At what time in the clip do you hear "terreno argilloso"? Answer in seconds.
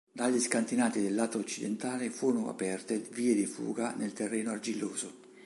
4.13-5.19